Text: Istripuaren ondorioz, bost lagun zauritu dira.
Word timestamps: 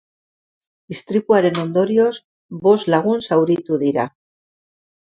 Istripuaren 0.95 1.61
ondorioz, 1.65 2.15
bost 2.65 2.93
lagun 2.95 3.25
zauritu 3.31 3.81
dira. 3.87 4.13